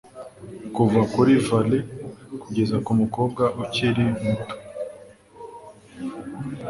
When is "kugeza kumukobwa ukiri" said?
2.41-4.05